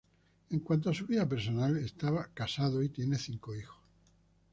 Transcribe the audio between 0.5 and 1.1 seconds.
cuanto a su